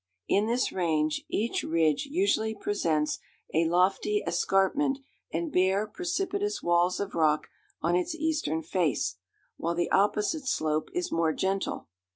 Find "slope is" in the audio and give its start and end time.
10.47-11.11